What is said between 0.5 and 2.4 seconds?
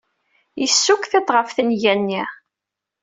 Yessukk tiṭ ɣef tenga-nni.